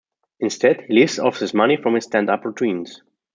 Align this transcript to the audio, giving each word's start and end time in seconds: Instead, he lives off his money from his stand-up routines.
Instead, 0.39 0.81
he 0.87 0.95
lives 0.95 1.19
off 1.19 1.37
his 1.37 1.53
money 1.53 1.77
from 1.77 1.93
his 1.93 2.05
stand-up 2.05 2.43
routines. 2.43 3.03